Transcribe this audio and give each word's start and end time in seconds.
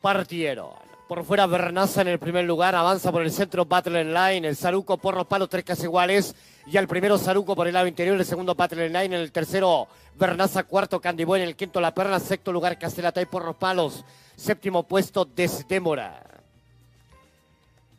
partieron. 0.00 0.70
Por 1.08 1.24
fuera 1.24 1.46
Bernaza 1.46 2.02
en 2.02 2.08
el 2.08 2.20
primer 2.20 2.44
lugar, 2.44 2.74
avanza 2.76 3.10
por 3.10 3.22
el 3.22 3.32
centro 3.32 3.64
Battle 3.64 4.04
Line, 4.04 4.46
el 4.46 4.54
Saruco 4.54 4.96
por 4.96 5.16
los 5.16 5.26
palos, 5.26 5.48
tres 5.48 5.64
casas 5.64 5.84
iguales, 5.84 6.36
y 6.66 6.76
al 6.76 6.86
primero 6.86 7.18
Saruco 7.18 7.56
por 7.56 7.66
el 7.66 7.74
lado 7.74 7.88
interior, 7.88 8.16
el 8.16 8.24
segundo 8.24 8.54
Battle 8.54 8.88
Line, 8.88 9.16
en 9.16 9.20
el 9.20 9.32
tercero 9.32 9.88
Bernaza, 10.14 10.62
cuarto 10.62 11.00
Candy 11.00 11.24
Boy, 11.24 11.40
en 11.40 11.48
el 11.48 11.56
quinto 11.56 11.80
La 11.80 11.92
Perla, 11.92 12.20
sexto 12.20 12.52
lugar 12.52 12.78
Castellatay 12.78 13.26
por 13.26 13.44
los 13.44 13.56
palos, 13.56 14.04
séptimo 14.36 14.84
puesto 14.84 15.24
Desdémora. 15.24 16.39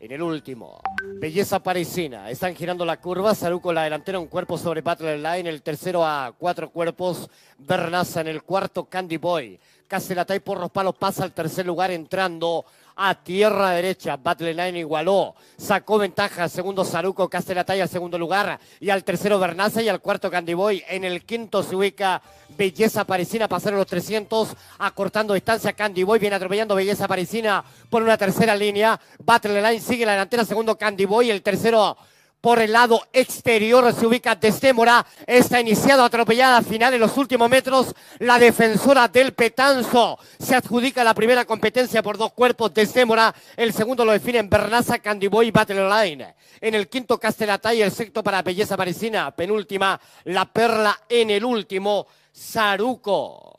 En 0.02 0.10
el 0.10 0.20
último, 0.20 0.80
Belleza 1.20 1.62
Parisina. 1.62 2.28
Están 2.28 2.56
girando 2.56 2.84
la 2.84 3.00
curva. 3.00 3.36
Saruco 3.36 3.72
la 3.72 3.84
delantera, 3.84 4.18
un 4.18 4.26
cuerpo 4.26 4.58
sobre 4.58 4.80
Battle 4.80 5.16
Line. 5.16 5.48
El 5.48 5.62
tercero 5.62 6.04
a 6.04 6.34
cuatro 6.36 6.70
cuerpos. 6.70 7.30
Bernaza 7.56 8.20
en 8.20 8.26
el 8.26 8.42
cuarto, 8.42 8.86
Candy 8.86 9.18
Boy. 9.18 9.60
Caselatay 9.86 10.40
por 10.40 10.58
los 10.58 10.72
palos 10.72 10.96
pasa 10.96 11.22
al 11.22 11.32
tercer 11.32 11.66
lugar 11.66 11.92
entrando 11.92 12.64
a 12.96 13.14
tierra 13.14 13.70
derecha. 13.70 14.16
Battle 14.16 14.54
Line 14.54 14.80
igualó, 14.80 15.34
sacó 15.56 15.98
ventaja. 15.98 16.48
Segundo 16.48 16.84
Saruco, 16.84 17.28
Castelatay 17.28 17.80
al 17.80 17.88
segundo 17.88 18.18
lugar. 18.18 18.58
Y 18.80 18.90
al 18.90 19.04
tercero 19.04 19.38
Bernaza 19.38 19.82
y 19.82 19.88
al 19.88 20.00
cuarto 20.00 20.30
Candy 20.30 20.54
Boy. 20.54 20.82
En 20.88 21.04
el 21.04 21.24
quinto 21.24 21.62
se 21.62 21.76
ubica 21.76 22.22
Belleza 22.56 23.04
Parisina, 23.04 23.48
pasaron 23.48 23.78
los 23.78 23.86
300, 23.86 24.54
acortando 24.78 25.34
distancia. 25.34 25.72
Candy 25.72 26.02
Boy 26.02 26.18
viene 26.18 26.36
atropellando 26.36 26.74
Belleza 26.74 27.08
Parisina 27.08 27.64
por 27.88 28.02
una 28.02 28.16
tercera 28.16 28.54
línea. 28.54 29.00
Battle 29.18 29.62
Line 29.62 29.80
sigue 29.80 30.06
la 30.06 30.12
delantera, 30.12 30.44
segundo 30.44 30.76
Candy 30.76 31.04
Boy. 31.04 31.30
El 31.30 31.42
tercero 31.42 31.96
por 32.42 32.58
el 32.58 32.72
lado 32.72 33.00
exterior 33.12 33.94
se 33.94 34.04
ubica 34.04 34.34
Desdémora. 34.34 35.06
Está 35.28 35.60
iniciado 35.60 36.02
atropellada 36.02 36.60
final 36.60 36.92
en 36.92 37.00
los 37.00 37.16
últimos 37.16 37.48
metros. 37.48 37.94
La 38.18 38.36
defensora 38.36 39.06
del 39.06 39.32
Petanzo 39.32 40.18
se 40.40 40.56
adjudica 40.56 41.04
la 41.04 41.14
primera 41.14 41.44
competencia 41.44 42.02
por 42.02 42.18
dos 42.18 42.32
cuerpos. 42.32 42.74
Desdémora. 42.74 43.32
El 43.56 43.72
segundo 43.72 44.04
lo 44.04 44.10
definen 44.10 44.50
Bernaza, 44.50 44.98
Candiboy 44.98 45.52
Battle 45.52 45.88
Line. 45.88 46.34
En 46.60 46.74
el 46.74 46.88
quinto 46.88 47.16
Castelatay. 47.16 47.80
El 47.80 47.92
sexto 47.92 48.24
para 48.24 48.42
Belleza 48.42 48.76
Parisina. 48.76 49.30
Penúltima, 49.30 50.00
La 50.24 50.44
Perla 50.44 50.98
en 51.08 51.30
el 51.30 51.44
último. 51.44 52.08
Saruco. 52.32 53.51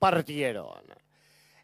Partieron. 0.00 0.82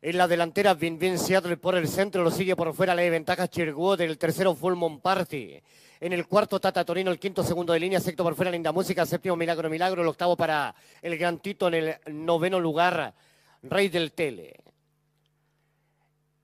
En 0.01 0.19
la 0.19 0.29
delantera, 0.29 0.75
Vin 0.75 1.01
Vin 1.01 1.19
Seattle 1.19 1.57
por 1.57 1.75
el 1.75 1.89
centro, 1.89 2.23
lo 2.23 2.31
sigue 2.31 2.55
por 2.55 2.73
fuera, 2.75 2.95
le 2.95 3.11
ventaja 3.11 3.49
Chirwood, 3.49 4.01
el 4.03 4.19
tercero 4.19 4.55
Full 4.55 4.75
Party. 5.03 5.61
En 5.99 6.13
el 6.13 6.29
cuarto, 6.29 6.61
Tata 6.61 6.85
Torino, 6.85 7.11
el 7.11 7.19
quinto, 7.19 7.43
segundo 7.43 7.73
de 7.73 7.81
línea, 7.81 7.99
sexto 7.99 8.23
por 8.23 8.37
fuera, 8.37 8.51
Linda 8.51 8.71
Música, 8.71 9.07
séptimo, 9.07 9.35
Milagro, 9.35 9.71
Milagro, 9.71 10.03
el 10.03 10.09
octavo 10.09 10.37
para 10.37 10.75
el 11.01 11.17
Gran 11.17 11.39
Tito, 11.39 11.69
en 11.69 11.75
el 11.75 11.97
noveno 12.13 12.61
lugar, 12.61 13.15
Rey 13.63 13.89
del 13.89 14.13
Tele. 14.13 14.55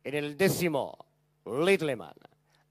En 0.02 0.14
el 0.14 0.36
décimo, 0.36 0.96
Littleman. 1.44 2.14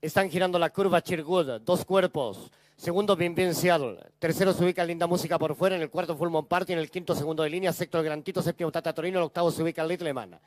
Están 0.01 0.31
girando 0.31 0.57
la 0.57 0.71
curva 0.71 1.01
Chirwood, 1.01 1.61
dos 1.61 1.85
cuerpos. 1.85 2.51
Segundo, 2.81 3.15
Bien 3.15 3.35
Bien 3.35 3.53
Seattle. 3.53 3.99
Tercero 4.17 4.53
se 4.53 4.63
ubica 4.63 4.83
Linda 4.83 5.05
Música 5.05 5.37
por 5.37 5.53
fuera. 5.53 5.75
En 5.75 5.83
el 5.83 5.91
cuarto, 5.91 6.17
Full 6.17 6.35
Party. 6.49 6.73
En 6.73 6.79
el 6.79 6.89
quinto, 6.89 7.13
segundo 7.13 7.43
de 7.43 7.49
línea. 7.51 7.71
Sexto, 7.71 7.99
el 7.99 8.05
Grantito. 8.05 8.41
Séptimo, 8.41 8.71
Tata 8.71 8.91
Torino. 8.91 9.19
El 9.19 9.25
octavo 9.25 9.51
se 9.51 9.61
ubica 9.61 9.85
Littleman. 9.85 10.39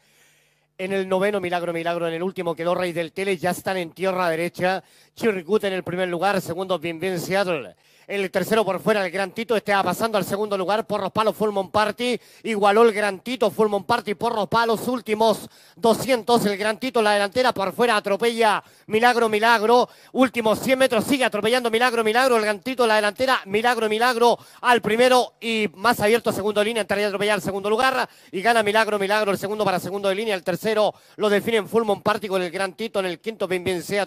En 0.77 0.92
el 0.92 1.08
noveno, 1.08 1.40
Milagro, 1.40 1.72
Milagro. 1.72 2.08
En 2.08 2.14
el 2.14 2.24
último 2.24 2.56
quedó 2.56 2.74
Rey 2.74 2.92
del 2.92 3.12
Tele. 3.12 3.36
Ya 3.36 3.50
están 3.50 3.77
en 3.77 3.92
tierra 3.92 4.28
derecha. 4.28 4.82
Chirgut 5.14 5.62
en 5.62 5.74
el 5.74 5.84
primer 5.84 6.08
lugar. 6.08 6.40
Segundo, 6.40 6.77
Bien 6.80 7.20
Seattle. 7.20 7.77
El 8.06 8.30
tercero 8.30 8.64
por 8.64 8.80
fuera, 8.80 9.05
el 9.05 9.10
Gran 9.10 9.30
Tito, 9.30 9.56
está 9.56 9.83
pasando 9.83 10.19
al 10.19 10.24
segundo 10.24 10.58
lugar 10.58 10.86
por 10.86 11.00
los 11.00 11.10
palos 11.10 11.34
Full 11.34 11.55
Party. 11.72 12.20
Igualó 12.42 12.83
el 12.83 12.92
Gran 12.92 13.20
Tito, 13.20 13.50
Full 13.50 13.72
Party 13.86 14.14
por 14.14 14.34
los 14.34 14.46
palos. 14.46 14.86
Últimos 14.88 15.48
200, 15.77 16.45
el 16.45 16.58
Gran 16.58 16.79
Tito, 16.79 17.01
la 17.01 17.12
delantera 17.12 17.55
por 17.55 17.73
fuera, 17.73 17.96
atropella 17.96 18.62
Milagro, 18.89 19.30
Milagro. 19.30 19.89
Últimos 20.12 20.61
100 20.61 20.79
metros, 20.79 21.05
sigue 21.05 21.24
atropellando 21.24 21.70
Milagro, 21.70 22.05
Milagro. 22.05 22.36
El 22.36 22.42
Gran 22.42 22.61
Tito, 22.61 22.86
la 22.86 22.96
delantera, 22.96 23.40
Milagro, 23.46 23.89
Milagro 23.89 24.39
al 24.61 24.83
primero 24.83 25.34
y 25.40 25.70
más 25.74 25.98
abierto, 26.00 26.30
segundo 26.30 26.61
de 26.61 26.67
línea. 26.67 26.83
Entraría 26.83 27.06
a 27.06 27.08
atropellar 27.08 27.36
al 27.36 27.42
segundo 27.42 27.70
lugar 27.70 28.06
y 28.30 28.42
gana 28.42 28.62
Milagro, 28.62 28.98
Milagro. 28.98 29.33
El 29.33 29.39
segundo 29.39 29.64
para 29.64 29.80
segundo 29.80 30.11
de 30.11 30.14
línea. 30.14 30.34
El 30.34 30.42
tercero 30.45 30.95
lo 31.17 31.30
definen 31.30 31.67
Full 31.67 31.84
Party 32.02 32.29
con 32.29 32.42
el 32.42 32.50
Gran 32.50 32.74
Tito. 32.74 33.00
En 33.00 33.06
el 33.06 33.18
quinto, 33.18 33.48
bien, 33.48 33.64
bien, 33.64 33.83
sea. 33.83 34.05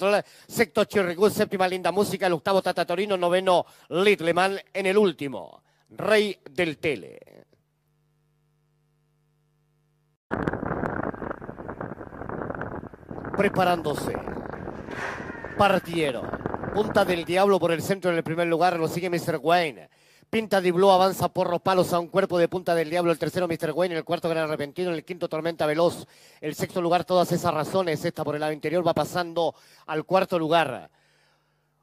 Sexto, 0.47 0.85
Chirrigut. 0.85 1.33
Séptima, 1.33 1.67
linda 1.67 1.91
música. 1.91 2.27
El 2.27 2.33
octavo, 2.33 2.61
Tata 2.61 2.85
Torino. 2.85 3.17
Noveno, 3.17 3.65
Littleman 3.89 4.59
en 4.73 4.85
el 4.85 4.97
último, 4.97 5.63
rey 5.89 6.39
del 6.51 6.77
tele. 6.77 7.19
Preparándose. 13.37 14.13
Partieron. 15.57 16.27
Punta 16.73 17.05
del 17.05 17.23
Diablo 17.23 17.59
por 17.59 17.71
el 17.71 17.81
centro 17.81 18.11
en 18.11 18.17
el 18.17 18.23
primer 18.23 18.47
lugar, 18.47 18.77
lo 18.79 18.87
sigue 18.87 19.09
Mr. 19.09 19.39
Wayne. 19.41 19.89
Pinta 20.29 20.59
de 20.59 20.73
Blue 20.73 20.91
avanza 20.91 21.29
por 21.29 21.49
los 21.49 21.61
palos 21.61 21.93
a 21.93 21.99
un 21.99 22.09
cuerpo 22.09 22.37
de 22.37 22.49
Punta 22.49 22.75
del 22.75 22.89
Diablo, 22.89 23.11
el 23.11 23.17
tercero 23.17 23.47
Mr. 23.47 23.71
Wayne, 23.71 23.95
el 23.95 24.03
cuarto 24.03 24.27
Gran 24.27 24.43
Arrepentido, 24.43 24.89
en 24.89 24.95
el 24.95 25.05
quinto 25.05 25.29
Tormenta 25.29 25.65
Veloz, 25.65 26.05
el 26.41 26.53
sexto 26.53 26.81
lugar 26.81 27.05
todas 27.05 27.31
esas 27.31 27.53
razones, 27.53 28.03
esta 28.03 28.25
por 28.25 28.35
el 28.35 28.41
lado 28.41 28.51
interior 28.51 28.85
va 28.85 28.93
pasando 28.93 29.55
al 29.85 30.03
cuarto 30.03 30.37
lugar. 30.37 30.89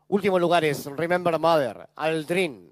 Último 0.06 0.38
lugar 0.38 0.64
es 0.66 0.84
Remember 0.84 1.38
Mother, 1.38 1.88
Aldrin. 1.96 2.70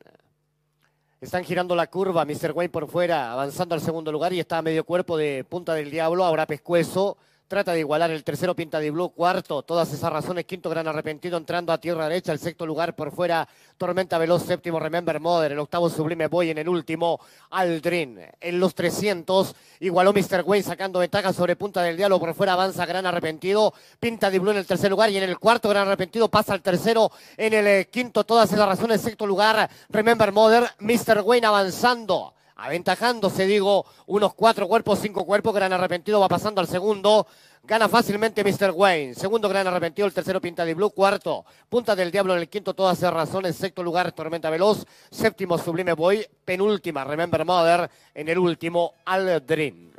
Están 1.19 1.44
girando 1.44 1.75
la 1.75 1.87
curva, 1.87 2.26
Mr. 2.26 2.53
Wayne 2.53 2.69
por 2.69 2.87
fuera, 2.88 3.32
avanzando 3.32 3.75
al 3.75 3.81
segundo 3.81 4.12
lugar 4.12 4.34
y 4.34 4.41
está 4.41 4.59
a 4.59 4.62
medio 4.62 4.84
cuerpo 4.84 5.16
de 5.16 5.43
Punta 5.48 5.72
del 5.72 5.91
Diablo, 5.91 6.25
ahora 6.25 6.47
Pescuezo. 6.47 7.16
Trata 7.53 7.75
de 7.75 7.81
igualar 7.81 8.11
el 8.11 8.25
tercero 8.25 8.57
Pinta 8.57 8.81
de 8.81 8.91
Blue, 8.91 9.11
cuarto, 9.11 9.63
todas 9.63 9.93
esas 9.93 10.11
razones, 10.11 10.47
quinto 10.47 10.71
Gran 10.71 10.89
Arrepentido 10.89 11.37
entrando 11.37 11.71
a 11.71 11.77
tierra 11.77 12.09
derecha, 12.09 12.33
el 12.33 12.39
sexto 12.39 12.65
lugar 12.65 12.97
por 12.97 13.13
fuera, 13.13 13.47
Tormenta 13.77 14.17
Veloz, 14.17 14.47
séptimo 14.47 14.81
Remember 14.81 15.21
Mother, 15.21 15.53
el 15.53 15.59
octavo 15.59 15.91
Sublime 15.91 16.29
Boy, 16.29 16.49
en 16.49 16.57
el 16.57 16.67
último 16.67 17.21
Aldrin. 17.51 18.21
En 18.41 18.59
los 18.59 18.75
300 18.75 19.55
igualó 19.81 20.15
Mr. 20.15 20.45
Wayne 20.47 20.65
sacando 20.65 21.01
ventaja 21.01 21.35
sobre 21.35 21.55
Punta 21.55 21.83
del 21.83 21.99
Diablo, 21.99 22.19
por 22.19 22.33
fuera 22.33 22.55
avanza 22.55 22.87
Gran 22.87 23.05
Arrepentido, 23.05 23.75
Pinta 24.01 24.31
de 24.31 24.39
Blue 24.39 24.53
en 24.53 24.57
el 24.57 24.67
tercer 24.67 24.91
lugar 24.91 25.11
y 25.11 25.19
en 25.19 25.25
el 25.25 25.39
cuarto 25.39 25.69
Gran 25.69 25.87
Arrepentido 25.87 26.31
pasa 26.31 26.55
al 26.55 26.62
tercero, 26.62 27.12
en 27.37 27.53
el 27.53 27.67
eh, 27.67 27.89
quinto 27.93 28.25
todas 28.25 28.51
esas 28.51 28.67
razones, 28.67 29.03
sexto 29.03 29.27
lugar 29.27 29.69
Remember 29.91 30.33
Mother, 30.33 30.71
Mr. 30.79 31.21
Wayne 31.23 31.49
avanzando 31.49 32.33
aventajándose, 32.57 33.47
digo, 33.47 33.87
unos 34.07 34.35
cuatro 34.35 34.69
cuerpos, 34.69 34.99
cinco 35.01 35.25
cuerpos. 35.25 35.55
Gran 35.55 35.73
arrepentido 35.73 36.21
va 36.21 36.29
pasando 36.29 36.61
al 36.61 36.69
segundo. 36.69 37.27
Gana 37.65 37.89
fácilmente 37.89 38.43
Mr. 38.43 38.73
Wayne. 38.75 39.15
Segundo, 39.15 39.49
gran 39.49 39.67
arrepentido. 39.67 40.07
El 40.07 40.15
tercero, 40.15 40.41
Pinta 40.41 40.65
de 40.65 40.75
Blue. 40.75 40.91
Cuarto, 40.91 41.45
Punta 41.69 41.95
del 41.95 42.11
Diablo 42.11 42.35
en 42.35 42.41
el 42.41 42.49
quinto, 42.49 42.75
todas 42.75 42.99
esas 42.99 43.15
razones. 43.15 43.55
Sexto 43.57 43.83
lugar, 43.83 44.12
Tormenta 44.12 44.51
Veloz. 44.51 44.85
Séptimo, 45.11 45.57
Sublime 45.59 45.93
Boy. 45.93 46.27
Penúltima, 46.45 47.05
Remember 47.05 47.45
Mother. 47.45 47.89
En 48.15 48.29
el 48.29 48.39
último, 48.39 48.95
Aldrin. 49.05 49.93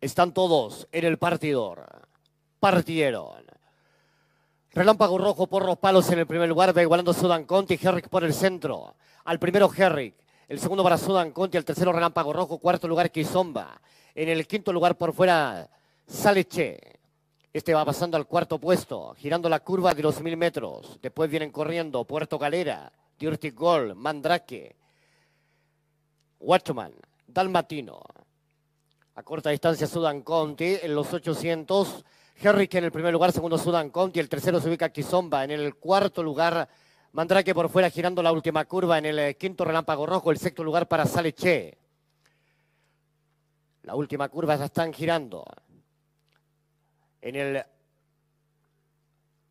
Están 0.00 0.34
todos 0.34 0.88
en 0.90 1.04
el 1.04 1.16
partidor. 1.16 2.08
Partieron. 2.58 3.51
Relámpago 4.74 5.18
rojo 5.18 5.46
por 5.46 5.66
los 5.66 5.76
palos 5.76 6.10
en 6.10 6.20
el 6.20 6.26
primer 6.26 6.48
lugar, 6.48 6.74
va 6.74 6.80
igualando 6.80 7.12
Sudan 7.12 7.44
Conti, 7.44 7.78
Herrick 7.80 8.08
por 8.08 8.24
el 8.24 8.32
centro. 8.32 8.94
Al 9.24 9.38
primero 9.38 9.70
Herrick, 9.76 10.14
el 10.48 10.58
segundo 10.60 10.82
para 10.82 10.96
Sudan 10.96 11.30
Conti, 11.32 11.58
el 11.58 11.64
tercero 11.64 11.92
Relámpago 11.92 12.32
rojo, 12.32 12.56
cuarto 12.56 12.88
lugar 12.88 13.10
Kizomba. 13.10 13.78
En 14.14 14.30
el 14.30 14.46
quinto 14.46 14.72
lugar 14.72 14.96
por 14.96 15.12
fuera 15.12 15.68
Saleche. 16.06 16.80
Este 17.52 17.74
va 17.74 17.84
pasando 17.84 18.16
al 18.16 18.26
cuarto 18.26 18.58
puesto, 18.58 19.14
girando 19.18 19.50
la 19.50 19.60
curva 19.60 19.92
de 19.92 20.02
los 20.02 20.22
mil 20.22 20.38
metros. 20.38 20.98
Después 21.02 21.28
vienen 21.28 21.50
corriendo 21.50 22.02
Puerto 22.06 22.38
Galera, 22.38 22.90
Dirty 23.18 23.50
Gold, 23.50 23.94
Mandrake, 23.94 24.74
Watchman, 26.40 26.94
Dalmatino. 27.26 28.00
A 29.16 29.22
corta 29.22 29.50
distancia 29.50 29.86
Sudan 29.86 30.22
Conti 30.22 30.78
en 30.80 30.94
los 30.94 31.12
800. 31.12 32.04
Herrick 32.44 32.74
en 32.74 32.84
el 32.84 32.90
primer 32.90 33.12
lugar, 33.12 33.30
segundo 33.30 33.56
Sudan 33.56 33.90
Conti, 33.90 34.18
el 34.18 34.28
tercero 34.28 34.60
se 34.60 34.68
ubica 34.68 34.88
Kizomba, 34.88 35.44
en 35.44 35.52
el 35.52 35.76
cuarto 35.76 36.24
lugar 36.24 36.68
Mandrake 37.12 37.54
por 37.54 37.68
fuera 37.68 37.88
girando 37.88 38.20
la 38.20 38.32
última 38.32 38.64
curva, 38.64 38.98
en 38.98 39.06
el 39.06 39.18
eh, 39.20 39.36
quinto 39.36 39.64
relámpago 39.64 40.06
rojo, 40.06 40.32
el 40.32 40.38
sexto 40.38 40.64
lugar 40.64 40.88
para 40.88 41.06
Saleche. 41.06 41.78
La 43.82 43.94
última 43.94 44.28
curva 44.28 44.56
ya 44.56 44.64
están 44.64 44.92
girando. 44.92 45.44
En 47.20 47.36
el 47.36 47.62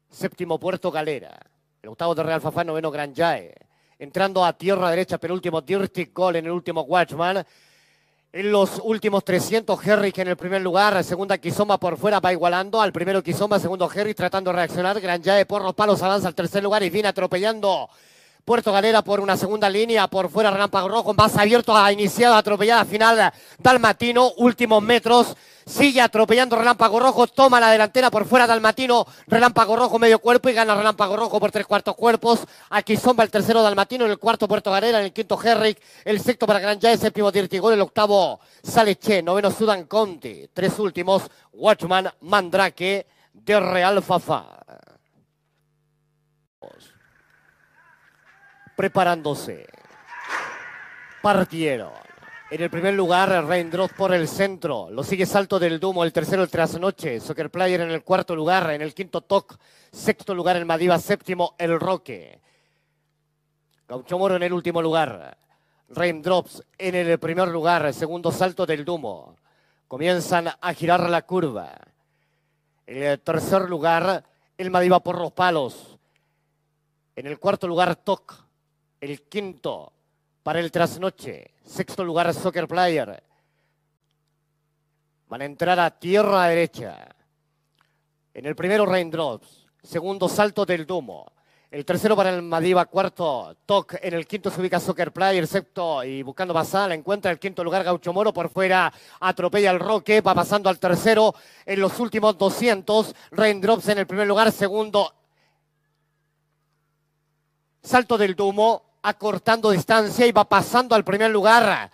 séptimo 0.09 0.59
Puerto 0.59 0.91
Galera, 0.91 1.39
el 1.81 1.89
octavo 1.89 2.13
de 2.13 2.23
Real 2.23 2.41
Fafá, 2.41 2.65
noveno 2.65 2.91
Gran 2.91 3.15
Jae. 3.15 3.55
Entrando 3.99 4.43
a 4.43 4.51
tierra 4.57 4.89
derecha, 4.89 5.17
penúltimo 5.17 5.61
Dirty 5.61 6.07
Call 6.07 6.35
en 6.37 6.45
el 6.45 6.51
último 6.51 6.81
Watchman. 6.81 7.45
En 8.33 8.49
los 8.49 8.79
últimos 8.85 9.25
300, 9.25 9.85
Herrick 9.85 10.19
en 10.19 10.29
el 10.29 10.37
primer 10.37 10.61
lugar, 10.61 11.03
segunda 11.03 11.37
Kizomba 11.37 11.77
por 11.77 11.97
fuera 11.97 12.21
va 12.21 12.31
igualando 12.31 12.81
al 12.81 12.93
primero 12.93 13.21
Kizomba, 13.21 13.59
segundo 13.59 13.91
Herrick 13.93 14.15
tratando 14.15 14.51
de 14.51 14.55
reaccionar, 14.55 15.01
Gran 15.01 15.21
Yae 15.21 15.45
por 15.45 15.61
los 15.61 15.75
palos 15.75 16.01
avanza 16.01 16.29
al 16.29 16.33
tercer 16.33 16.63
lugar 16.63 16.81
y 16.81 16.89
viene 16.89 17.09
atropellando 17.09 17.89
Puerto 18.43 18.71
Galera 18.71 19.03
por 19.03 19.19
una 19.19 19.37
segunda 19.37 19.69
línea, 19.69 20.07
por 20.07 20.29
fuera 20.29 20.51
Relámpago 20.51 20.89
Rojo, 20.89 21.13
más 21.13 21.37
abierto, 21.37 21.75
ha 21.75 21.91
iniciado 21.91 22.35
atropellada 22.35 22.85
final 22.85 23.31
Dalmatino, 23.59 24.31
últimos 24.37 24.81
metros, 24.81 25.35
sigue 25.65 26.01
atropellando 26.01 26.55
Relámpago 26.55 26.99
Rojo, 26.99 27.27
toma 27.27 27.59
la 27.59 27.71
delantera 27.71 28.09
por 28.09 28.25
fuera 28.25 28.47
Dalmatino, 28.47 29.05
Relámpago 29.27 29.75
Rojo 29.75 29.99
medio 29.99 30.19
cuerpo 30.19 30.49
y 30.49 30.53
gana 30.53 30.75
Relámpago 30.75 31.15
Rojo 31.15 31.39
por 31.39 31.51
tres 31.51 31.67
cuartos 31.67 31.95
cuerpos, 31.95 32.39
aquí 32.69 32.97
Zomba 32.97 33.23
el 33.23 33.29
tercero 33.29 33.61
Dalmatino, 33.61 34.05
en 34.05 34.11
el 34.11 34.17
cuarto 34.17 34.47
Puerto 34.47 34.71
Galera, 34.71 34.99
en 34.99 35.05
el 35.05 35.13
quinto 35.13 35.39
Herrick, 35.41 35.79
el 36.03 36.19
sexto 36.19 36.47
para 36.47 36.59
Gran 36.59 36.79
el 36.81 36.99
séptimo 36.99 37.31
Dirtigol, 37.31 37.73
el 37.73 37.81
octavo 37.81 38.39
Saleche, 38.63 39.21
noveno 39.21 39.51
Sudan 39.51 39.85
Conti, 39.85 40.49
tres 40.53 40.79
últimos 40.79 41.23
Watchman 41.53 42.11
Mandrake 42.21 43.05
de 43.33 43.59
Real 43.59 44.01
Fafa. 44.01 44.61
Preparándose. 48.81 49.67
Partieron. 51.21 51.91
En 52.49 52.63
el 52.63 52.69
primer 52.71 52.95
lugar, 52.95 53.29
Raindrop 53.29 53.91
por 53.91 54.11
el 54.11 54.27
centro. 54.27 54.89
Lo 54.89 55.03
sigue 55.03 55.27
Salto 55.27 55.59
del 55.59 55.79
Dumo, 55.79 56.03
el 56.03 56.11
tercero 56.11 56.41
el 56.41 56.49
Trasnoche. 56.49 57.19
Soccer 57.19 57.51
Player 57.51 57.81
en 57.81 57.91
el 57.91 58.03
cuarto 58.03 58.35
lugar. 58.35 58.71
En 58.71 58.81
el 58.81 58.95
quinto 58.95 59.21
Toc. 59.21 59.55
Sexto 59.91 60.33
lugar 60.33 60.55
el 60.55 60.65
Madiva. 60.65 60.97
Séptimo 60.97 61.53
el 61.59 61.79
Roque. 61.79 62.41
Gaucho 63.87 64.17
Moro 64.17 64.37
en 64.37 64.41
el 64.41 64.51
último 64.51 64.81
lugar. 64.81 65.37
Raindrops 65.89 66.63
en 66.75 66.95
el 66.95 67.19
primer 67.19 67.49
lugar. 67.49 67.93
Segundo 67.93 68.31
Salto 68.31 68.65
del 68.65 68.83
Dumo. 68.83 69.35
Comienzan 69.87 70.47
a 70.59 70.73
girar 70.73 71.07
la 71.07 71.21
curva. 71.21 71.71
En 72.87 73.03
el 73.03 73.19
tercer 73.19 73.69
lugar, 73.69 74.23
el 74.57 74.71
Madiva 74.71 75.01
por 75.01 75.19
los 75.19 75.31
palos. 75.33 75.99
En 77.15 77.27
el 77.27 77.37
cuarto 77.37 77.67
lugar, 77.67 77.95
Toc 77.95 78.49
el 79.01 79.23
quinto 79.23 79.91
para 80.43 80.59
el 80.59 80.71
trasnoche, 80.71 81.55
sexto 81.65 82.03
lugar 82.03 82.31
Soccer 82.33 82.67
Player. 82.67 83.21
Van 85.27 85.41
a 85.41 85.45
entrar 85.45 85.79
a 85.79 85.89
tierra 85.89 86.47
derecha. 86.47 87.15
En 88.33 88.45
el 88.45 88.55
primero 88.55 88.85
Raindrops, 88.85 89.67
segundo 89.81 90.29
Salto 90.29 90.65
del 90.65 90.85
Dumo. 90.85 91.31
El 91.71 91.85
tercero 91.85 92.17
para 92.17 92.31
el 92.31 92.41
Madiva, 92.41 92.85
cuarto 92.85 93.55
Toc. 93.65 93.95
En 94.01 94.13
el 94.13 94.27
quinto 94.27 94.51
se 94.51 94.59
ubica 94.59 94.79
Soccer 94.79 95.11
Player, 95.11 95.47
sexto 95.47 96.03
y 96.03 96.21
buscando 96.21 96.53
pasar. 96.53 96.91
Encuentra 96.91 97.31
el 97.31 97.39
quinto 97.39 97.63
lugar 97.63 97.83
Gaucho 97.83 98.13
Moro 98.13 98.33
por 98.33 98.49
fuera. 98.49 98.91
Atropella 99.21 99.71
el 99.71 99.79
Roque, 99.79 100.21
va 100.21 100.35
pasando 100.35 100.69
al 100.69 100.79
tercero. 100.79 101.33
En 101.65 101.79
los 101.79 101.97
últimos 101.99 102.37
200, 102.37 103.15
Raindrops 103.31 103.87
en 103.87 103.99
el 103.99 104.07
primer 104.07 104.27
lugar, 104.27 104.51
segundo 104.51 105.13
Salto 107.81 108.17
del 108.17 108.35
Dumo 108.35 108.90
acortando 109.03 109.71
distancia 109.71 110.25
y 110.25 110.31
va 110.31 110.43
pasando 110.43 110.95
al 110.95 111.03
primer 111.03 111.31
lugar. 111.31 111.91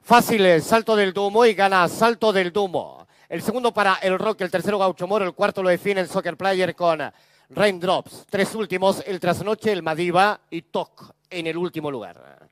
Fácil 0.00 0.44
el 0.46 0.62
salto 0.62 0.96
del 0.96 1.12
Dumo 1.12 1.44
y 1.44 1.54
gana 1.54 1.86
salto 1.88 2.32
del 2.32 2.52
Dumo. 2.52 3.06
El 3.28 3.42
segundo 3.42 3.72
para 3.72 3.94
el 4.02 4.18
Rock, 4.18 4.40
el 4.40 4.50
tercero 4.50 4.78
Gaucho 4.78 5.06
Moro, 5.06 5.24
el 5.24 5.34
cuarto 5.34 5.62
lo 5.62 5.68
define 5.68 6.00
el 6.00 6.08
Soccer 6.08 6.36
Player 6.36 6.74
con 6.74 7.00
Raindrops. 7.50 8.26
Tres 8.28 8.54
últimos, 8.54 9.02
el 9.06 9.20
Trasnoche, 9.20 9.70
el 9.70 9.82
Madiva 9.82 10.40
y 10.50 10.62
Toc 10.62 11.14
en 11.28 11.46
el 11.46 11.56
último 11.56 11.90
lugar. 11.90 12.48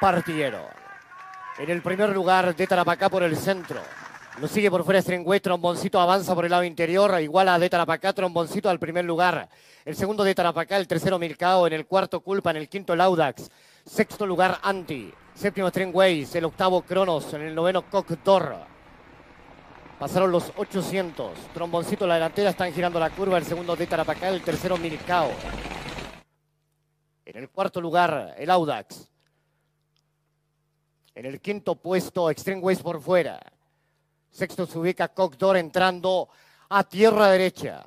Partieron. 0.00 0.66
En 1.58 1.70
el 1.70 1.82
primer 1.82 2.10
lugar 2.10 2.54
de 2.54 2.66
Tarapacá 2.66 3.08
por 3.08 3.22
el 3.22 3.36
centro. 3.36 3.80
Lo 4.40 4.48
sigue 4.48 4.70
por 4.70 4.84
fuera 4.84 5.02
Stringway, 5.02 5.38
Tromboncito 5.40 6.00
avanza 6.00 6.34
por 6.34 6.46
el 6.46 6.50
lado 6.50 6.64
interior, 6.64 7.20
igual 7.20 7.46
a 7.48 7.58
de 7.58 7.68
Tarapacá, 7.68 8.14
Tromboncito 8.14 8.70
al 8.70 8.78
primer 8.78 9.04
lugar. 9.04 9.50
El 9.84 9.94
segundo 9.94 10.24
de 10.24 10.34
Tarapacá, 10.34 10.78
el 10.78 10.88
tercero 10.88 11.18
Milcao, 11.18 11.66
en 11.66 11.74
el 11.74 11.84
cuarto 11.84 12.20
Culpa, 12.20 12.50
en 12.50 12.56
el 12.56 12.66
quinto 12.66 12.96
Laudax. 12.96 13.50
Sexto 13.84 14.26
lugar 14.26 14.58
Anti, 14.62 15.12
séptimo 15.34 15.68
Stringways, 15.68 16.34
el 16.36 16.46
octavo 16.46 16.80
Cronos, 16.80 17.34
en 17.34 17.42
el 17.42 17.54
noveno 17.54 17.82
Cockdor. 17.90 18.56
Pasaron 19.98 20.32
los 20.32 20.50
800. 20.56 21.32
Tromboncito 21.52 22.06
la 22.06 22.14
delantera, 22.14 22.48
están 22.48 22.72
girando 22.72 22.98
la 22.98 23.10
curva. 23.10 23.36
El 23.36 23.44
segundo 23.44 23.76
de 23.76 23.86
Tarapacá, 23.86 24.30
el 24.30 24.40
tercero 24.40 24.78
Milcao. 24.78 25.32
En 27.26 27.36
el 27.36 27.50
cuarto 27.50 27.78
lugar, 27.78 28.36
el 28.38 28.48
Audax. 28.48 29.06
En 31.14 31.26
el 31.26 31.42
quinto 31.42 31.74
puesto, 31.74 32.30
Extreme 32.30 32.62
Ways 32.62 32.80
por 32.80 33.02
fuera. 33.02 33.38
Sexto 34.30 34.64
se 34.64 34.78
ubica 34.78 35.08
Cocdor 35.08 35.56
entrando 35.56 36.28
a 36.68 36.84
tierra 36.84 37.28
derecha. 37.28 37.84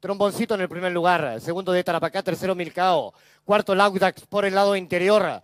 Tromboncito 0.00 0.54
en 0.54 0.60
el 0.62 0.68
primer 0.68 0.92
lugar. 0.92 1.40
Segundo 1.40 1.72
de 1.72 1.84
Tarapacá. 1.84 2.22
Tercero 2.22 2.54
Milcao. 2.54 3.14
Cuarto 3.44 3.74
Laudax 3.74 4.26
por 4.26 4.44
el 4.44 4.54
lado 4.54 4.74
interior. 4.74 5.42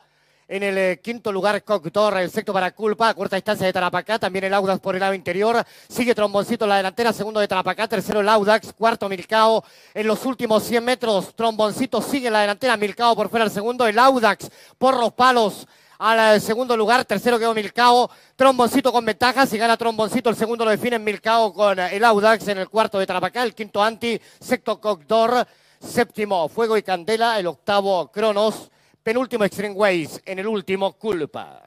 En 0.49 0.63
el 0.65 0.77
eh, 0.77 1.01
quinto 1.03 1.33
lugar, 1.33 1.63
Cocdor, 1.63 2.19
el 2.19 2.31
sexto 2.31 2.53
para 2.53 2.73
Culpa, 2.73 3.15
cuarta 3.15 3.37
distancia 3.37 3.65
de 3.65 3.73
Tarapacá, 3.73 4.19
también 4.19 4.45
el 4.45 4.53
Audax 4.53 4.81
por 4.81 4.95
el 4.95 5.01
lado 5.01 5.15
interior, 5.15 5.65
sigue 5.89 6.15
Tromboncito 6.15 6.67
en 6.67 6.69
la 6.69 6.77
delantera, 6.77 7.13
segundo 7.15 7.41
de 7.41 7.49
Tarapacá, 7.49 7.89
tercero 7.89 8.21
el 8.21 8.29
Audax, 8.29 8.75
cuarto 8.75 9.09
Milcao, 9.09 9.65
en 9.95 10.07
los 10.07 10.27
últimos 10.27 10.65
100 10.65 10.85
metros, 10.85 11.35
Tromboncito 11.35 12.03
sigue 12.03 12.27
en 12.27 12.35
la 12.35 12.41
delantera, 12.41 12.77
Milcao 12.77 13.17
por 13.17 13.31
fuera 13.31 13.47
el 13.47 13.51
segundo, 13.51 13.87
el 13.87 13.99
Audax 13.99 14.51
por 14.77 14.99
los 14.99 15.15
palos, 15.15 15.67
al 16.03 16.41
segundo 16.41 16.77
lugar. 16.77 17.05
Tercero 17.05 17.39
quedó 17.39 17.55
Milcao. 17.55 18.11
Tromboncito 18.35 18.93
con 18.93 19.05
ventajas 19.05 19.53
y 19.53 19.59
gana 19.59 19.77
Tromboncito. 19.77 20.31
El 20.31 20.37
segundo 20.37 20.65
lo 20.65 20.71
define 20.71 20.99
Milcao 20.99 21.53
con 21.53 21.79
el 21.79 22.05
Audax 22.05 22.49
en 22.49 22.59
el 22.59 22.69
cuarto 22.69 22.99
de 22.99 23.07
Trapacá. 23.07 23.45
El 23.45 23.55
quinto 23.55 23.83
Anti. 23.83 24.21
Sexto 24.41 24.81
Cogdor. 24.81 25.47
Séptimo 25.81 26.49
Fuego 26.49 26.77
y 26.77 26.83
Candela. 26.83 27.39
El 27.39 27.47
octavo 27.47 28.11
Cronos. 28.11 28.71
Penúltimo 29.03 29.45
Extreme 29.45 29.75
Ways. 29.75 30.21
En 30.25 30.41
el 30.41 30.49
último 30.49 30.93
Culpa. 30.95 31.63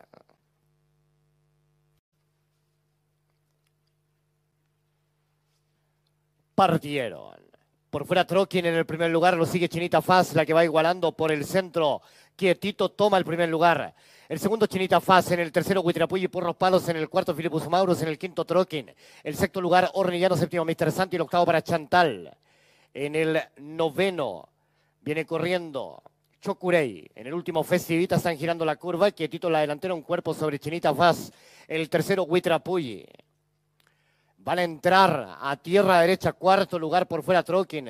Partieron. 6.55 7.44
Por 7.95 8.05
fuera 8.05 8.27
Trokin 8.27 8.65
en 8.65 8.75
el 8.75 8.85
primer 8.85 9.09
lugar, 9.09 9.37
lo 9.37 9.45
sigue 9.45 9.69
Chinita 9.69 10.01
Faz, 10.01 10.35
la 10.35 10.45
que 10.45 10.51
va 10.51 10.65
igualando 10.65 11.13
por 11.13 11.31
el 11.31 11.45
centro. 11.45 12.01
Quietito 12.35 12.91
toma 12.91 13.17
el 13.17 13.23
primer 13.23 13.47
lugar. 13.47 13.95
El 14.27 14.37
segundo 14.37 14.67
Chinita 14.67 14.99
Faz, 14.99 15.31
en 15.31 15.39
el 15.39 15.49
tercero 15.53 15.79
Huitrapuy 15.79 16.27
por 16.27 16.43
los 16.43 16.57
palos, 16.57 16.89
en 16.89 16.97
el 16.97 17.07
cuarto 17.07 17.33
Filipus 17.33 17.69
Maurus, 17.69 18.01
en 18.01 18.09
el 18.09 18.17
quinto 18.17 18.43
Troquín, 18.43 18.91
el 19.23 19.35
sexto 19.37 19.61
lugar 19.61 19.91
Hornillano, 19.93 20.35
séptimo 20.35 20.65
Mr. 20.65 20.91
Santi, 20.91 21.15
el 21.15 21.21
octavo 21.21 21.45
para 21.45 21.61
Chantal. 21.61 22.37
En 22.93 23.15
el 23.15 23.41
noveno 23.59 24.49
viene 24.99 25.25
corriendo 25.25 26.03
Chocurey. 26.41 27.09
En 27.15 27.27
el 27.27 27.33
último 27.33 27.63
Festivita 27.63 28.17
están 28.17 28.35
girando 28.35 28.65
la 28.65 28.75
curva, 28.75 29.09
quietito 29.11 29.49
la 29.49 29.61
delantera, 29.61 29.93
un 29.93 30.01
cuerpo 30.01 30.33
sobre 30.33 30.59
Chinita 30.59 30.93
Faz. 30.93 31.31
El 31.65 31.89
tercero 31.89 32.23
Huitrapuy. 32.23 33.05
Van 34.45 34.59
a 34.59 34.63
entrar 34.63 35.39
a 35.41 35.57
tierra 35.57 36.01
derecha, 36.01 36.31
cuarto 36.31 36.77
lugar 36.77 37.07
por 37.07 37.23
fuera 37.23 37.41
Troquín. 37.41 37.89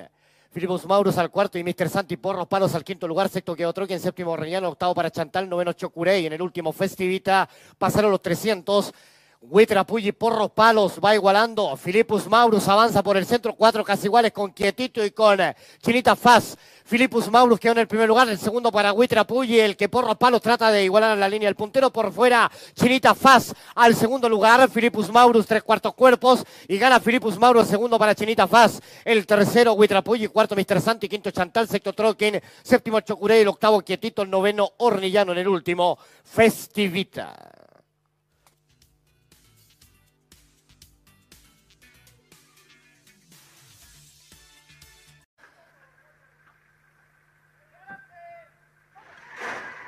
Filipos 0.51 0.85
Maurus 0.85 1.17
al 1.17 1.29
cuarto 1.29 1.57
y 1.57 1.65
Mr. 1.65 1.89
Santi 1.89 2.15
Porros 2.15 2.47
Palos 2.47 2.73
al 2.73 2.85
quinto 2.85 3.09
lugar, 3.09 3.27
sexto 3.27 3.57
que 3.57 3.65
otro, 3.65 3.85
que 3.85 3.93
en 3.93 3.99
séptimo 3.99 4.37
Reñano, 4.37 4.69
octavo 4.69 4.95
para 4.95 5.11
Chantal, 5.11 5.49
noveno 5.49 5.73
Chocurey, 5.73 6.27
en 6.27 6.31
el 6.31 6.41
último 6.41 6.71
Festivita 6.71 7.49
pasaron 7.77 8.09
los 8.09 8.21
300, 8.21 8.93
Huitra 9.41 9.83
Puyi 9.83 10.11
Porros 10.11 10.51
Palos 10.51 10.99
va 11.03 11.13
igualando. 11.13 11.75
Filipus 11.77 12.27
Maurus 12.27 12.67
avanza 12.67 13.03
por 13.03 13.17
el 13.17 13.25
centro, 13.25 13.53
cuatro 13.53 13.83
casi 13.83 14.07
iguales 14.07 14.31
con 14.31 14.51
Quietito 14.51 15.03
y 15.05 15.11
con 15.11 15.39
eh, 15.39 15.55
Chinita 15.81 16.15
Faz. 16.15 16.57
Filipus 16.83 17.29
Maurus 17.29 17.59
quedó 17.59 17.73
en 17.73 17.79
el 17.79 17.87
primer 17.87 18.07
lugar, 18.07 18.29
el 18.29 18.37
segundo 18.37 18.71
para 18.71 18.93
Huitra 18.93 19.25
Puyi, 19.25 19.59
el 19.59 19.75
que 19.75 19.89
Porros 19.89 20.17
Palos 20.17 20.41
trata 20.41 20.71
de 20.71 20.83
igualar 20.83 21.11
a 21.11 21.15
la 21.15 21.29
línea. 21.29 21.49
El 21.49 21.55
puntero 21.55 21.91
por 21.91 22.11
fuera, 22.11 22.51
Chinita 22.73 23.13
Faz 23.13 23.53
al 23.75 23.95
segundo 23.95 24.27
lugar. 24.29 24.69
Filipus 24.69 25.11
Maurus, 25.11 25.45
tres 25.45 25.63
cuartos 25.63 25.93
cuerpos 25.93 26.43
y 26.67 26.77
gana 26.77 26.99
Filipus 26.99 27.37
Maurus, 27.37 27.67
segundo 27.67 27.99
para 27.99 28.15
Chinita 28.15 28.47
Faz. 28.47 28.81
El 29.03 29.25
tercero 29.27 29.73
Huitra 29.73 30.03
Puyi, 30.03 30.27
cuarto 30.27 30.55
Mr. 30.55 30.81
Santi, 30.81 31.07
quinto 31.07 31.31
Chantal, 31.31 31.67
sexto 31.67 31.93
Troquín, 31.93 32.41
séptimo 32.63 32.99
Chocurey, 33.01 33.41
el 33.41 33.47
octavo 33.47 33.81
Quietito, 33.81 34.21
el 34.23 34.29
noveno 34.29 34.71
Hornillano 34.77 35.33
en 35.33 35.37
el 35.39 35.47
último 35.47 35.97
Festivita. 36.23 37.64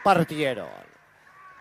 Partieron. 0.07 0.69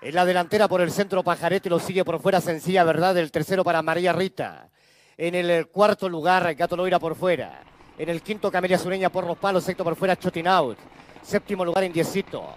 En 0.00 0.14
la 0.14 0.24
delantera 0.24 0.68
por 0.68 0.80
el 0.80 0.92
centro 0.92 1.24
Pajarete 1.24 1.68
lo 1.68 1.80
sigue 1.80 2.04
por 2.04 2.20
fuera 2.20 2.40
Sencilla 2.40 2.84
Verdad, 2.84 3.18
el 3.18 3.32
tercero 3.32 3.64
para 3.64 3.82
María 3.82 4.12
Rita. 4.12 4.68
En 5.16 5.34
el 5.34 5.66
cuarto 5.66 6.08
lugar 6.08 6.54
Gato 6.54 6.76
Loira 6.76 7.00
por 7.00 7.16
fuera. 7.16 7.64
En 7.98 8.08
el 8.08 8.22
quinto 8.22 8.52
Camelia 8.52 8.78
Sureña 8.78 9.10
por 9.10 9.26
los 9.26 9.36
palos, 9.36 9.64
sexto 9.64 9.82
por 9.82 9.96
fuera 9.96 10.14
Chotinaut. 10.14 10.78
Séptimo 11.22 11.64
lugar 11.64 11.82
Indiecito. 11.82 12.54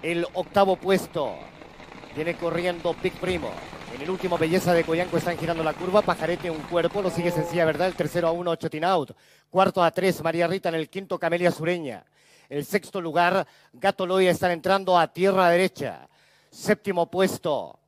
el 0.00 0.24
octavo 0.32 0.76
puesto. 0.76 1.34
Viene 2.14 2.36
corriendo 2.36 2.94
Big 3.02 3.14
Primo. 3.14 3.50
En 3.92 4.02
el 4.02 4.10
último, 4.10 4.38
Belleza 4.38 4.74
de 4.74 4.84
Coyanco 4.84 5.16
están 5.16 5.38
girando 5.38 5.64
la 5.64 5.72
curva. 5.72 6.02
Pajarete 6.02 6.52
un 6.52 6.62
cuerpo, 6.62 7.02
lo 7.02 7.10
sigue 7.10 7.32
sencilla, 7.32 7.64
¿verdad? 7.64 7.88
El 7.88 7.94
tercero 7.94 8.28
a 8.28 8.30
uno, 8.30 8.54
Chotin 8.54 8.84
Out. 8.84 9.10
Cuarto 9.50 9.82
a 9.82 9.90
tres, 9.90 10.22
María 10.22 10.46
Rita 10.46 10.68
en 10.68 10.76
el 10.76 10.88
quinto, 10.88 11.18
Camelia 11.18 11.50
Sureña. 11.50 12.04
El 12.48 12.64
sexto 12.64 13.00
lugar, 13.00 13.46
Gato 13.72 14.06
Loya 14.06 14.30
están 14.30 14.52
entrando 14.52 14.98
a 14.98 15.12
tierra 15.12 15.50
derecha. 15.50 16.08
Séptimo 16.50 17.10
puesto, 17.10 17.78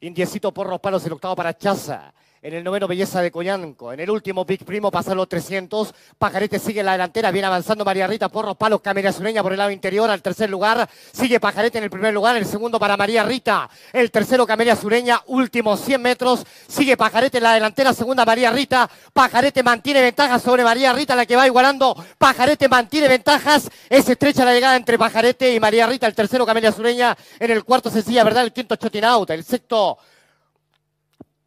Indiecito 0.00 0.52
Porros 0.52 0.80
Palos, 0.80 1.06
el 1.06 1.12
octavo 1.12 1.34
para 1.34 1.56
Chaza. 1.56 2.12
En 2.44 2.52
el 2.52 2.62
noveno, 2.62 2.86
Belleza 2.86 3.22
de 3.22 3.30
Coyanco. 3.30 3.90
En 3.90 4.00
el 4.00 4.10
último, 4.10 4.44
Big 4.44 4.66
Primo, 4.66 4.90
pasa 4.90 5.14
los 5.14 5.26
300. 5.30 5.94
Pajarete 6.18 6.58
sigue 6.58 6.80
en 6.80 6.86
la 6.86 6.92
delantera. 6.92 7.30
Viene 7.30 7.46
avanzando 7.46 7.86
María 7.86 8.06
Rita, 8.06 8.28
Porros 8.28 8.58
Palos, 8.58 8.82
Camelia 8.82 9.14
Sureña 9.14 9.42
por 9.42 9.52
el 9.52 9.56
lado 9.56 9.70
interior. 9.70 10.10
Al 10.10 10.20
tercer 10.20 10.50
lugar, 10.50 10.86
sigue 11.10 11.40
Pajarete 11.40 11.78
en 11.78 11.84
el 11.84 11.90
primer 11.90 12.12
lugar. 12.12 12.36
El 12.36 12.44
segundo 12.44 12.78
para 12.78 12.98
María 12.98 13.24
Rita. 13.24 13.70
El 13.94 14.10
tercero, 14.10 14.46
Camelia 14.46 14.76
Sureña. 14.76 15.22
Último 15.28 15.74
100 15.74 16.02
metros. 16.02 16.44
Sigue 16.68 16.98
Pajarete 16.98 17.38
en 17.38 17.44
la 17.44 17.54
delantera. 17.54 17.94
Segunda, 17.94 18.26
María 18.26 18.50
Rita. 18.50 18.90
Pajarete 19.14 19.62
mantiene 19.62 20.02
ventajas 20.02 20.42
sobre 20.42 20.64
María 20.64 20.92
Rita, 20.92 21.16
la 21.16 21.24
que 21.24 21.36
va 21.36 21.46
igualando. 21.46 21.96
Pajarete 22.18 22.68
mantiene 22.68 23.08
ventajas. 23.08 23.70
Es 23.88 24.06
estrecha 24.06 24.44
la 24.44 24.52
llegada 24.52 24.76
entre 24.76 24.98
Pajarete 24.98 25.54
y 25.54 25.58
María 25.58 25.86
Rita. 25.86 26.06
El 26.06 26.14
tercero, 26.14 26.44
Camelia 26.44 26.72
Sureña. 26.72 27.16
En 27.40 27.50
el 27.50 27.64
cuarto, 27.64 27.88
sencilla, 27.88 28.22
¿verdad? 28.22 28.44
El 28.44 28.52
quinto, 28.52 28.76
Chotin 28.76 29.06
Out. 29.06 29.30
El 29.30 29.44
sexto, 29.44 29.96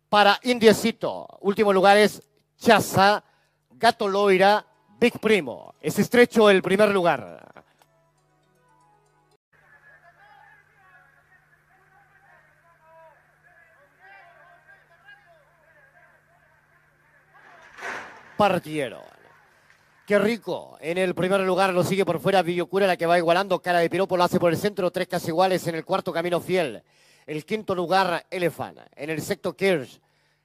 para 0.09 0.39
Indiecito. 0.43 1.27
Último 1.41 1.73
lugar 1.73 1.97
es 1.97 2.21
Chaza, 2.57 3.23
Gato 3.71 4.07
Loira, 4.07 4.65
Big 4.99 5.19
Primo. 5.19 5.73
Es 5.81 5.99
estrecho 5.99 6.49
el 6.49 6.61
primer 6.61 6.89
lugar. 6.89 7.47
Partieron. 18.37 19.01
Qué 20.05 20.17
rico. 20.19 20.77
En 20.79 20.97
el 20.97 21.15
primer 21.15 21.41
lugar 21.41 21.73
lo 21.73 21.83
sigue 21.83 22.05
por 22.05 22.19
fuera 22.19 22.41
Villocura, 22.41 22.87
la 22.87 22.95
que 22.95 23.05
va 23.05 23.17
igualando. 23.17 23.59
Cara 23.61 23.79
de 23.79 23.89
Piropo 23.89 24.15
lo 24.15 24.23
hace 24.23 24.39
por 24.39 24.51
el 24.51 24.57
centro. 24.57 24.91
Tres 24.91 25.07
casi 25.07 25.29
iguales 25.29 25.67
en 25.67 25.75
el 25.75 25.83
cuarto 25.83 26.13
Camino 26.13 26.39
Fiel. 26.39 26.81
El 27.27 27.45
quinto 27.45 27.75
lugar, 27.75 28.25
Elefant. 28.31 28.79
En 28.95 29.09
el 29.09 29.21
sexto, 29.21 29.55
Kirsch. 29.55 29.99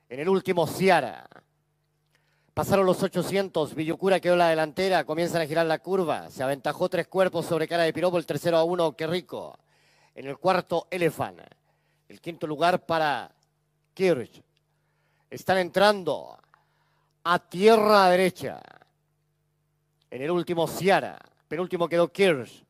En 0.09 0.19
el 0.19 0.29
último, 0.29 0.67
Ciara. 0.67 1.29
Pasaron 2.53 2.85
los 2.85 3.01
800, 3.01 3.75
Villocura 3.75 4.19
quedó 4.19 4.35
en 4.35 4.41
la 4.41 4.49
delantera, 4.49 5.05
comienzan 5.05 5.41
a 5.41 5.47
girar 5.47 5.65
la 5.65 5.79
curva, 5.79 6.29
se 6.29 6.43
aventajó 6.43 6.91
tres 6.91 7.07
cuerpos 7.07 7.47
sobre 7.47 7.67
cara 7.67 7.85
de 7.85 7.95
Piropo, 7.95 8.19
el 8.19 8.27
tercero 8.27 8.59
a 8.59 8.65
uno, 8.65 8.95
qué 8.95 9.07
rico. 9.07 9.59
En 10.15 10.27
el 10.27 10.37
cuarto, 10.37 10.89
Elefant. 10.91 11.41
El 12.09 12.21
quinto 12.21 12.47
lugar 12.47 12.85
para 12.85 13.33
Kirsch. 13.95 14.43
Están 15.31 15.59
entrando 15.59 16.37
a 17.25 17.39
tierra 17.39 18.11
derecha. 18.11 18.61
En 20.11 20.21
el 20.21 20.31
último, 20.33 20.67
Ciara. 20.67 21.19
Penúltimo 21.47 21.89
quedó 21.89 22.12
Kirsch. 22.12 22.65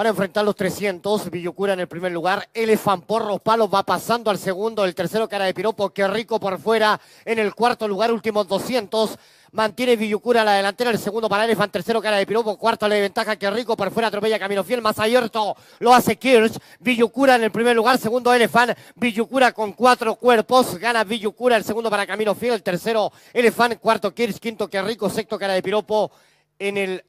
Van 0.00 0.06
a 0.06 0.10
enfrentar 0.10 0.46
los 0.46 0.56
300. 0.56 1.30
Villocura 1.30 1.74
en 1.74 1.80
el 1.80 1.86
primer 1.86 2.10
lugar. 2.10 2.48
Elefant 2.54 3.04
por 3.04 3.26
los 3.26 3.38
palos 3.42 3.68
va 3.68 3.82
pasando 3.82 4.30
al 4.30 4.38
segundo. 4.38 4.82
El 4.86 4.94
tercero, 4.94 5.28
cara 5.28 5.44
de 5.44 5.52
piropo. 5.52 5.90
Qué 5.90 6.08
rico 6.08 6.40
por 6.40 6.58
fuera. 6.58 6.98
En 7.22 7.38
el 7.38 7.54
cuarto 7.54 7.86
lugar, 7.86 8.10
últimos 8.10 8.48
200. 8.48 9.18
Mantiene 9.52 9.96
Villocura 9.96 10.42
la 10.42 10.54
delantera. 10.54 10.90
El 10.90 10.98
segundo 10.98 11.28
para 11.28 11.44
Elefant. 11.44 11.70
Tercero, 11.70 12.00
cara 12.00 12.16
de 12.16 12.26
piropo. 12.26 12.56
Cuarto 12.56 12.88
le 12.88 12.98
ventaja. 12.98 13.36
Qué 13.36 13.50
rico 13.50 13.76
por 13.76 13.90
fuera. 13.90 14.08
Atropella 14.08 14.38
Camino 14.38 14.64
Fiel. 14.64 14.80
Más 14.80 14.98
abierto 14.98 15.54
lo 15.80 15.92
hace 15.92 16.16
Kirsch. 16.16 16.56
Villocura 16.78 17.36
en 17.36 17.42
el 17.42 17.52
primer 17.52 17.76
lugar. 17.76 17.98
Segundo, 17.98 18.32
Elefant. 18.32 18.72
Villocura 18.94 19.52
con 19.52 19.74
cuatro 19.74 20.14
cuerpos. 20.14 20.78
Gana 20.78 21.04
Villocura. 21.04 21.58
El 21.58 21.64
segundo 21.64 21.90
para 21.90 22.06
Camino 22.06 22.34
Fiel. 22.34 22.54
El 22.54 22.62
tercero, 22.62 23.12
Elefant. 23.34 23.78
Cuarto, 23.78 24.14
Kirsch. 24.14 24.38
Quinto, 24.38 24.66
qué 24.66 24.80
rico. 24.80 25.10
Sexto, 25.10 25.38
cara 25.38 25.52
de 25.52 25.62
piropo. 25.62 26.10
En 26.58 26.78
el 26.78 27.04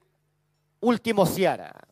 último, 0.81 1.25
Ciara. 1.25 1.90